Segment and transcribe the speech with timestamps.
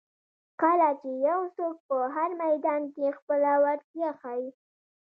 [0.61, 4.49] کله چې یو څوک په هر میدان کې خپله وړتیا ښایي.